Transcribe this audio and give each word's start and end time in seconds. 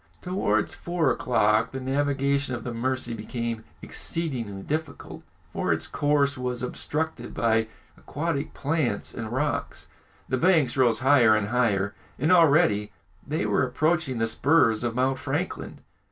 Towards 0.23 0.73
four 0.73 1.11
o'clock, 1.11 1.71
the 1.73 1.79
navigation 1.79 2.55
of 2.55 2.63
the 2.63 2.73
Mercy 2.73 3.13
became 3.13 3.63
exceedingly 3.83 4.63
difficult, 4.63 5.21
for 5.53 5.71
its 5.71 5.85
course 5.85 6.39
was 6.39 6.63
obstructed 6.63 7.35
by 7.35 7.67
aquatic 7.95 8.55
plants 8.55 9.13
and 9.13 9.31
rocks. 9.31 9.89
The 10.27 10.37
banks 10.37 10.75
rose 10.75 11.01
higher 11.01 11.35
and 11.35 11.49
higher, 11.49 11.93
and 12.17 12.31
already 12.31 12.91
they 13.27 13.45
were 13.45 13.61
approaching 13.63 14.17
the 14.17 14.25
spurs 14.25 14.83
of 14.83 14.95
Mount 14.95 15.19
Franklin. 15.19 15.81